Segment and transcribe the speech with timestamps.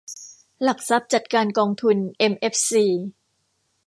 [0.63, 2.85] หลักทรัพย์จัดการกองทุน เอ็มเอฟซี